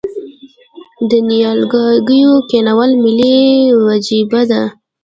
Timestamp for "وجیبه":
3.85-4.41